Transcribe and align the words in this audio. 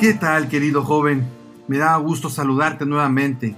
¿Qué 0.00 0.14
tal, 0.14 0.48
querido 0.48 0.82
joven? 0.82 1.28
Me 1.68 1.76
da 1.76 1.94
gusto 1.98 2.30
saludarte 2.30 2.86
nuevamente. 2.86 3.54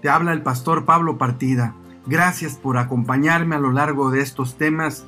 Te 0.00 0.08
habla 0.08 0.32
el 0.32 0.40
pastor 0.40 0.86
Pablo 0.86 1.18
Partida. 1.18 1.74
Gracias 2.06 2.54
por 2.54 2.78
acompañarme 2.78 3.56
a 3.56 3.58
lo 3.58 3.70
largo 3.70 4.10
de 4.10 4.22
estos 4.22 4.56
temas 4.56 5.04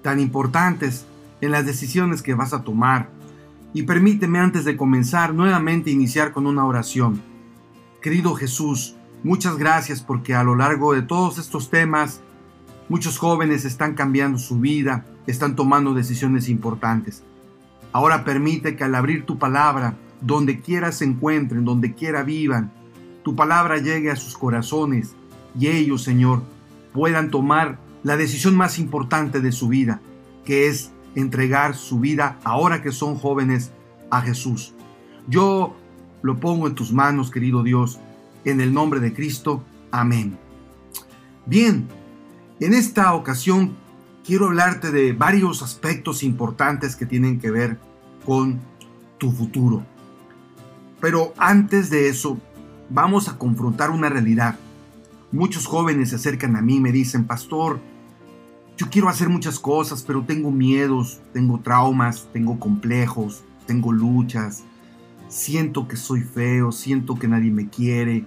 tan 0.00 0.20
importantes 0.20 1.06
en 1.40 1.50
las 1.50 1.66
decisiones 1.66 2.22
que 2.22 2.34
vas 2.34 2.52
a 2.52 2.62
tomar. 2.62 3.08
Y 3.74 3.82
permíteme 3.82 4.38
antes 4.38 4.64
de 4.64 4.76
comenzar 4.76 5.34
nuevamente 5.34 5.90
iniciar 5.90 6.30
con 6.32 6.46
una 6.46 6.64
oración. 6.64 7.20
Querido 8.00 8.36
Jesús, 8.36 8.94
muchas 9.24 9.56
gracias 9.56 10.02
porque 10.02 10.36
a 10.36 10.44
lo 10.44 10.54
largo 10.54 10.94
de 10.94 11.02
todos 11.02 11.38
estos 11.38 11.68
temas 11.68 12.20
muchos 12.88 13.18
jóvenes 13.18 13.64
están 13.64 13.94
cambiando 13.94 14.38
su 14.38 14.60
vida, 14.60 15.04
están 15.26 15.56
tomando 15.56 15.94
decisiones 15.94 16.48
importantes. 16.48 17.24
Ahora 17.90 18.22
permite 18.22 18.76
que 18.76 18.84
al 18.84 18.94
abrir 18.94 19.26
tu 19.26 19.36
palabra 19.36 19.96
donde 20.22 20.60
quiera 20.60 20.92
se 20.92 21.04
encuentren, 21.04 21.64
donde 21.64 21.94
quiera 21.94 22.22
vivan, 22.22 22.72
tu 23.22 23.36
palabra 23.36 23.78
llegue 23.78 24.10
a 24.10 24.16
sus 24.16 24.36
corazones 24.36 25.14
y 25.58 25.68
ellos, 25.68 26.02
Señor, 26.02 26.42
puedan 26.92 27.30
tomar 27.30 27.78
la 28.02 28.16
decisión 28.16 28.56
más 28.56 28.78
importante 28.78 29.40
de 29.40 29.52
su 29.52 29.68
vida, 29.68 30.00
que 30.44 30.68
es 30.68 30.90
entregar 31.14 31.74
su 31.74 32.00
vida 32.00 32.38
ahora 32.44 32.82
que 32.82 32.92
son 32.92 33.16
jóvenes 33.16 33.72
a 34.10 34.22
Jesús. 34.22 34.74
Yo 35.28 35.76
lo 36.22 36.38
pongo 36.40 36.66
en 36.66 36.74
tus 36.74 36.92
manos, 36.92 37.30
querido 37.30 37.62
Dios, 37.62 38.00
en 38.44 38.60
el 38.60 38.72
nombre 38.72 39.00
de 39.00 39.12
Cristo. 39.12 39.62
Amén. 39.90 40.38
Bien, 41.46 41.88
en 42.60 42.74
esta 42.74 43.14
ocasión 43.14 43.76
quiero 44.24 44.46
hablarte 44.46 44.90
de 44.90 45.12
varios 45.12 45.62
aspectos 45.62 46.22
importantes 46.22 46.96
que 46.96 47.06
tienen 47.06 47.40
que 47.40 47.50
ver 47.50 47.78
con 48.24 48.60
tu 49.18 49.32
futuro. 49.32 49.84
Pero 51.02 51.34
antes 51.36 51.90
de 51.90 52.08
eso, 52.08 52.38
vamos 52.88 53.28
a 53.28 53.36
confrontar 53.36 53.90
una 53.90 54.08
realidad. 54.08 54.56
Muchos 55.32 55.66
jóvenes 55.66 56.10
se 56.10 56.14
acercan 56.14 56.54
a 56.54 56.62
mí 56.62 56.76
y 56.76 56.80
me 56.80 56.92
dicen, 56.92 57.26
pastor, 57.26 57.80
yo 58.76 58.86
quiero 58.88 59.08
hacer 59.08 59.28
muchas 59.28 59.58
cosas, 59.58 60.04
pero 60.04 60.22
tengo 60.22 60.52
miedos, 60.52 61.20
tengo 61.32 61.58
traumas, 61.58 62.28
tengo 62.32 62.60
complejos, 62.60 63.42
tengo 63.66 63.90
luchas, 63.90 64.62
siento 65.26 65.88
que 65.88 65.96
soy 65.96 66.20
feo, 66.20 66.70
siento 66.70 67.16
que 67.16 67.26
nadie 67.26 67.50
me 67.50 67.68
quiere, 67.68 68.24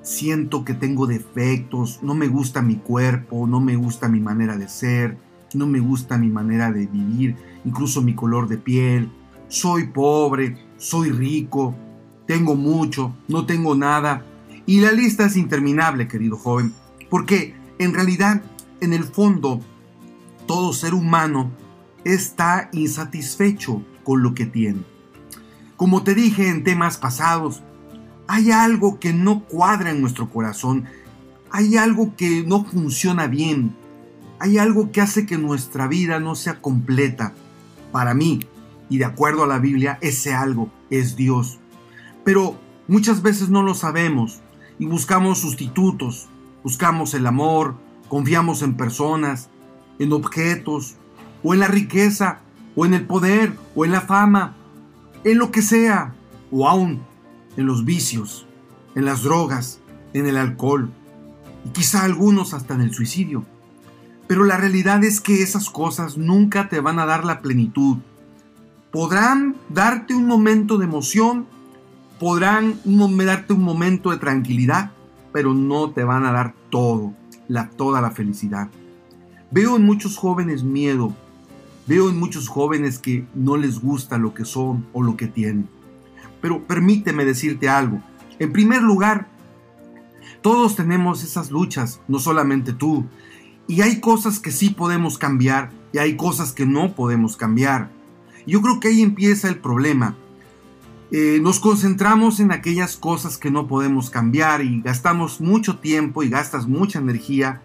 siento 0.00 0.64
que 0.64 0.72
tengo 0.72 1.06
defectos, 1.06 2.02
no 2.02 2.14
me 2.14 2.28
gusta 2.28 2.62
mi 2.62 2.76
cuerpo, 2.76 3.46
no 3.46 3.60
me 3.60 3.76
gusta 3.76 4.08
mi 4.08 4.20
manera 4.20 4.56
de 4.56 4.70
ser, 4.70 5.18
no 5.52 5.66
me 5.66 5.80
gusta 5.80 6.16
mi 6.16 6.30
manera 6.30 6.72
de 6.72 6.86
vivir, 6.86 7.36
incluso 7.66 8.00
mi 8.00 8.14
color 8.14 8.48
de 8.48 8.56
piel, 8.56 9.10
soy 9.48 9.88
pobre, 9.88 10.56
soy 10.78 11.10
rico, 11.10 11.74
tengo 12.26 12.54
mucho, 12.54 13.14
no 13.28 13.46
tengo 13.46 13.74
nada. 13.74 14.24
Y 14.66 14.80
la 14.80 14.92
lista 14.92 15.26
es 15.26 15.36
interminable, 15.36 16.08
querido 16.08 16.36
joven, 16.36 16.74
porque 17.08 17.54
en 17.78 17.94
realidad, 17.94 18.42
en 18.80 18.92
el 18.92 19.04
fondo, 19.04 19.60
todo 20.46 20.72
ser 20.72 20.94
humano 20.94 21.50
está 22.04 22.68
insatisfecho 22.72 23.82
con 24.04 24.22
lo 24.22 24.34
que 24.34 24.46
tiene. 24.46 24.82
Como 25.76 26.02
te 26.02 26.14
dije 26.14 26.48
en 26.48 26.64
temas 26.64 26.96
pasados, 26.96 27.62
hay 28.28 28.50
algo 28.50 28.98
que 28.98 29.12
no 29.12 29.44
cuadra 29.44 29.90
en 29.90 30.00
nuestro 30.00 30.30
corazón, 30.30 30.84
hay 31.50 31.76
algo 31.76 32.16
que 32.16 32.44
no 32.46 32.64
funciona 32.64 33.26
bien, 33.26 33.76
hay 34.38 34.58
algo 34.58 34.90
que 34.90 35.00
hace 35.00 35.26
que 35.26 35.38
nuestra 35.38 35.86
vida 35.86 36.18
no 36.18 36.34
sea 36.34 36.60
completa. 36.60 37.34
Para 37.92 38.14
mí, 38.14 38.40
y 38.88 38.98
de 38.98 39.04
acuerdo 39.04 39.44
a 39.44 39.46
la 39.46 39.58
Biblia, 39.58 39.98
ese 40.00 40.34
algo 40.34 40.70
es 40.90 41.16
Dios 41.16 41.60
pero 42.26 42.58
muchas 42.88 43.22
veces 43.22 43.50
no 43.50 43.62
lo 43.62 43.76
sabemos 43.76 44.40
y 44.80 44.86
buscamos 44.86 45.38
sustitutos, 45.38 46.26
buscamos 46.64 47.14
el 47.14 47.24
amor, 47.24 47.76
confiamos 48.08 48.62
en 48.62 48.76
personas, 48.76 49.48
en 50.00 50.12
objetos, 50.12 50.96
o 51.44 51.54
en 51.54 51.60
la 51.60 51.68
riqueza, 51.68 52.40
o 52.74 52.84
en 52.84 52.94
el 52.94 53.06
poder, 53.06 53.52
o 53.76 53.84
en 53.84 53.92
la 53.92 54.00
fama, 54.00 54.56
en 55.22 55.38
lo 55.38 55.52
que 55.52 55.62
sea, 55.62 56.14
o 56.50 56.68
aún 56.68 57.00
en 57.56 57.64
los 57.64 57.84
vicios, 57.84 58.44
en 58.96 59.04
las 59.04 59.22
drogas, 59.22 59.78
en 60.12 60.26
el 60.26 60.36
alcohol, 60.36 60.90
y 61.64 61.68
quizá 61.68 62.02
algunos 62.02 62.54
hasta 62.54 62.74
en 62.74 62.80
el 62.80 62.92
suicidio. 62.92 63.44
Pero 64.26 64.42
la 64.42 64.56
realidad 64.56 65.04
es 65.04 65.20
que 65.20 65.44
esas 65.44 65.70
cosas 65.70 66.18
nunca 66.18 66.68
te 66.68 66.80
van 66.80 66.98
a 66.98 67.06
dar 67.06 67.24
la 67.24 67.40
plenitud. 67.40 67.98
Podrán 68.90 69.54
darte 69.68 70.12
un 70.12 70.26
momento 70.26 70.76
de 70.76 70.86
emoción 70.86 71.46
podrán 72.18 72.78
darte 72.84 73.52
un 73.52 73.62
momento 73.62 74.10
de 74.10 74.18
tranquilidad, 74.18 74.92
pero 75.32 75.54
no 75.54 75.90
te 75.90 76.04
van 76.04 76.24
a 76.24 76.32
dar 76.32 76.54
todo, 76.70 77.12
la, 77.48 77.68
toda 77.70 78.00
la 78.00 78.10
felicidad. 78.10 78.68
Veo 79.50 79.76
en 79.76 79.84
muchos 79.84 80.16
jóvenes 80.16 80.62
miedo, 80.62 81.14
veo 81.86 82.08
en 82.08 82.18
muchos 82.18 82.48
jóvenes 82.48 82.98
que 82.98 83.26
no 83.34 83.56
les 83.56 83.80
gusta 83.80 84.18
lo 84.18 84.34
que 84.34 84.44
son 84.44 84.86
o 84.92 85.02
lo 85.02 85.16
que 85.16 85.26
tienen. 85.26 85.68
Pero 86.40 86.66
permíteme 86.66 87.24
decirte 87.24 87.68
algo. 87.68 88.00
En 88.38 88.52
primer 88.52 88.82
lugar, 88.82 89.28
todos 90.42 90.76
tenemos 90.76 91.22
esas 91.22 91.50
luchas, 91.50 92.00
no 92.08 92.18
solamente 92.18 92.72
tú. 92.72 93.04
Y 93.68 93.80
hay 93.80 94.00
cosas 94.00 94.38
que 94.38 94.52
sí 94.52 94.70
podemos 94.70 95.18
cambiar 95.18 95.70
y 95.92 95.98
hay 95.98 96.16
cosas 96.16 96.52
que 96.52 96.66
no 96.66 96.94
podemos 96.94 97.36
cambiar. 97.36 97.90
Yo 98.46 98.62
creo 98.62 98.78
que 98.78 98.88
ahí 98.88 99.02
empieza 99.02 99.48
el 99.48 99.58
problema. 99.58 100.16
Eh, 101.12 101.38
nos 101.40 101.60
concentramos 101.60 102.40
en 102.40 102.50
aquellas 102.50 102.96
cosas 102.96 103.38
que 103.38 103.50
no 103.50 103.68
podemos 103.68 104.10
cambiar 104.10 104.62
y 104.62 104.80
gastamos 104.82 105.40
mucho 105.40 105.78
tiempo 105.78 106.24
y 106.24 106.28
gastas 106.28 106.66
mucha 106.66 106.98
energía 106.98 107.62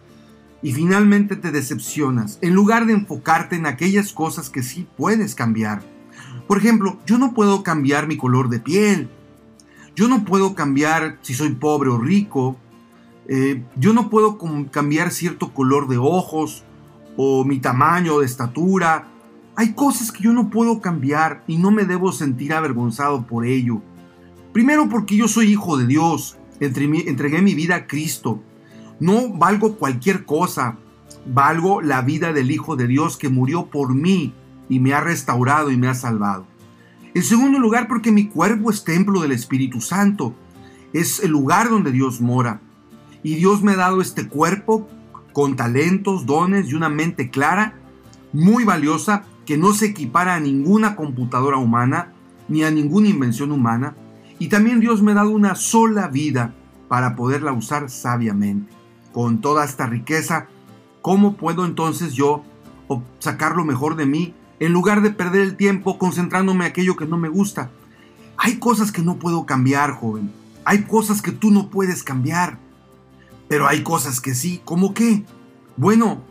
y 0.62 0.74
finalmente 0.74 1.35
te 1.35 1.52
decepcionas 1.52 2.38
en 2.41 2.53
lugar 2.53 2.85
de 2.85 2.94
enfocarte 2.94 3.56
en 3.56 3.66
aquellas 3.66 4.13
cosas 4.13 4.52
que 4.52 4.62
sí 4.62 4.88
puedes 4.96 5.34
cambiar. 5.34 5.81
Por 6.47 6.59
ejemplo, 6.59 7.00
yo 7.07 7.18
no 7.18 7.34
puedo 7.34 7.63
cambiar 7.63 8.06
mi 8.06 8.16
color 8.16 8.47
de 8.50 8.59
piel, 8.59 9.09
yo 9.96 10.08
no 10.08 10.23
puedo 10.23 10.53
cambiar 10.53 11.18
si 11.23 11.34
soy 11.34 11.50
pobre 11.56 11.90
o 11.90 11.97
rico, 11.97 12.58
eh, 13.28 13.63
yo 13.75 13.94
no 13.94 14.12
puedo 14.12 14.38
cambiar 14.69 15.09
cierto 15.09 15.52
color 15.52 15.88
de 15.88 15.97
ojos 15.97 16.63
o 17.18 17.44
mi 17.44 17.59
tamaño 17.59 18.19
de 18.19 18.28
estatura 18.28 19.08
hay 19.56 19.73
cosas 19.73 20.12
que 20.12 20.23
yo 20.23 20.34
no 20.34 20.50
puedo 20.50 20.81
cambiar 20.81 21.44
y 21.47 21.57
no 21.57 21.72
me 21.72 21.85
debo 21.85 22.12
sentir 22.12 22.53
avergonzado 22.53 23.28
por 23.28 23.45
ello. 23.45 23.81
Primero 24.53 24.89
porque 24.89 25.16
yo 25.16 25.28
soy 25.28 25.51
hijo 25.51 25.78
de 25.78 25.88
Dios, 25.88 26.38
entregué 26.59 27.41
mi 27.41 27.56
vida 27.56 27.75
a 27.75 27.88
Cristo. 27.88 28.41
No 29.00 29.29
valgo 29.29 29.78
cualquier 29.78 30.25
cosa, 30.25 30.78
valgo 31.25 31.81
la 31.81 32.01
vida 32.01 32.34
del 32.34 32.51
Hijo 32.51 32.75
de 32.75 32.88
Dios 32.88 33.17
que 33.17 33.29
murió 33.29 33.67
por 33.67 33.95
mí 33.95 34.34
y 34.69 34.79
me 34.79 34.94
ha 34.94 35.01
restaurado 35.01 35.72
y 35.72 35.78
me 35.78 35.88
ha 35.88 35.95
salvado. 35.95 36.45
En 37.13 37.23
segundo 37.23 37.59
lugar 37.59 37.88
porque 37.88 38.11
mi 38.11 38.28
cuerpo 38.28 38.69
es 38.69 38.84
templo 38.84 39.22
del 39.22 39.31
Espíritu 39.31 39.81
Santo, 39.81 40.35
es 40.94 41.19
el 41.19 41.31
lugar 41.31 41.69
donde 41.69 41.91
Dios 41.91 42.22
mora. 42.22 42.61
Y 43.23 43.35
Dios 43.35 43.63
me 43.63 43.73
ha 43.73 43.78
dado 43.78 44.01
este 44.01 44.28
cuerpo 44.28 44.88
con 45.34 45.56
talentos, 45.56 46.25
dones 46.25 46.69
y 46.69 46.73
una 46.73 46.90
mente 46.90 47.29
clara, 47.29 47.75
muy 48.34 48.63
valiosa 48.63 49.23
que 49.51 49.57
no 49.57 49.73
se 49.73 49.88
equipara 49.88 50.35
a 50.35 50.39
ninguna 50.39 50.95
computadora 50.95 51.57
humana 51.57 52.13
ni 52.47 52.63
a 52.63 52.72
ninguna 52.72 53.09
invención 53.09 53.51
humana. 53.51 53.97
Y 54.39 54.47
también 54.47 54.79
Dios 54.79 55.01
me 55.01 55.12
ha 55.12 55.16
dado 55.16 55.31
una 55.31 55.56
sola 55.56 56.07
vida 56.07 56.53
para 56.88 57.17
poderla 57.17 57.51
usar 57.51 57.90
sabiamente. 57.90 58.72
Con 59.11 59.41
toda 59.41 59.66
esta 59.66 59.88
riqueza, 59.88 60.47
¿cómo 61.01 61.35
puedo 61.35 61.66
entonces 61.66 62.13
yo 62.13 62.45
sacar 63.19 63.57
lo 63.57 63.66
mejor 63.66 63.97
de 63.97 64.06
mí 64.06 64.34
en 64.61 64.72
lugar 64.72 65.01
de 65.01 65.11
perder 65.11 65.41
el 65.41 65.57
tiempo 65.57 65.97
concentrándome 65.97 66.63
en 66.63 66.72
aquello 66.72 66.95
que 66.95 67.06
no 67.06 67.17
me 67.17 67.28
gusta? 67.28 67.72
Hay 68.37 68.55
cosas 68.55 68.93
que 68.93 69.02
no 69.02 69.17
puedo 69.20 69.46
cambiar, 69.46 69.91
joven. 69.91 70.31
Hay 70.64 70.84
cosas 70.84 71.22
que 71.22 71.34
tú 71.34 71.52
no 71.52 71.70
puedes 71.70 72.03
cambiar. 72.03 72.58
Pero 73.49 73.67
hay 73.67 73.84
cosas 73.84 74.22
que 74.22 74.34
sí. 74.34 74.61
¿Cómo 74.64 74.93
qué? 74.93 75.25
Bueno, 75.75 76.22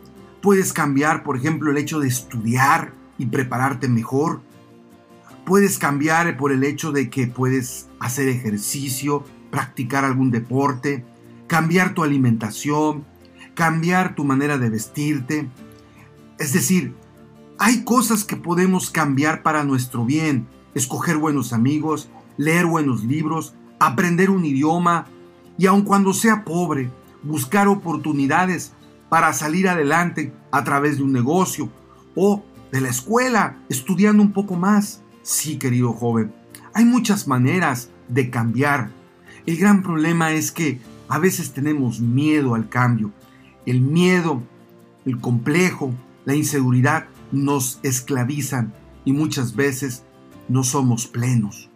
puedes 0.41 0.73
cambiar, 0.73 1.21
por 1.21 1.37
ejemplo, 1.37 1.69
el 1.69 1.77
hecho 1.77 1.99
de 1.99 2.07
estudiar, 2.07 2.99
y 3.21 3.27
prepararte 3.27 3.87
mejor. 3.87 4.41
Puedes 5.45 5.77
cambiar 5.77 6.37
por 6.37 6.51
el 6.51 6.63
hecho 6.63 6.91
de 6.91 7.11
que 7.11 7.27
puedes 7.27 7.87
hacer 7.99 8.27
ejercicio, 8.27 9.23
practicar 9.51 10.05
algún 10.05 10.31
deporte, 10.31 11.05
cambiar 11.45 11.93
tu 11.93 12.03
alimentación, 12.03 13.05
cambiar 13.53 14.15
tu 14.15 14.23
manera 14.23 14.57
de 14.57 14.71
vestirte. 14.71 15.49
Es 16.39 16.51
decir, 16.51 16.95
hay 17.59 17.83
cosas 17.83 18.23
que 18.23 18.37
podemos 18.37 18.89
cambiar 18.89 19.43
para 19.43 19.63
nuestro 19.63 20.03
bien. 20.03 20.47
Escoger 20.73 21.17
buenos 21.17 21.53
amigos, 21.53 22.09
leer 22.37 22.65
buenos 22.65 23.03
libros, 23.03 23.53
aprender 23.79 24.31
un 24.31 24.45
idioma 24.45 25.05
y 25.59 25.67
aun 25.67 25.83
cuando 25.83 26.13
sea 26.13 26.43
pobre, 26.43 26.89
buscar 27.21 27.67
oportunidades 27.67 28.73
para 29.09 29.31
salir 29.33 29.69
adelante 29.69 30.33
a 30.51 30.63
través 30.63 30.97
de 30.97 31.03
un 31.03 31.11
negocio 31.11 31.69
o 32.15 32.43
de 32.71 32.81
la 32.81 32.89
escuela, 32.89 33.57
estudiando 33.69 34.23
un 34.23 34.31
poco 34.31 34.55
más. 34.55 35.01
Sí, 35.23 35.57
querido 35.57 35.93
joven, 35.93 36.33
Hay 36.73 36.85
muchas 36.85 37.27
maneras 37.27 37.89
de 38.07 38.29
cambiar. 38.29 38.91
El 39.45 39.57
gran 39.57 39.83
problema 39.83 40.31
es 40.31 40.51
que 40.51 40.79
a 41.09 41.19
veces 41.19 41.51
tenemos 41.51 41.99
miedo 41.99 42.55
al 42.55 42.69
cambio. 42.69 43.11
El 43.65 43.81
miedo, 43.81 44.41
el 45.05 45.19
complejo, 45.19 45.93
la 46.23 46.35
inseguridad 46.35 47.07
nos 47.31 47.79
esclavizan 47.83 48.73
y 49.03 49.13
muchas 49.13 49.55
veces 49.55 50.03
no 50.47 50.63
somos 50.63 51.07
plenos. 51.07 51.70